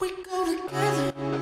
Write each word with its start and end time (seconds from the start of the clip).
We 0.00 0.10
go 0.24 0.44
together. 0.44 1.33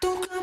Toca 0.00 0.39